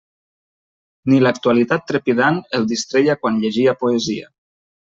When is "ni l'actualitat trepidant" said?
1.11-2.41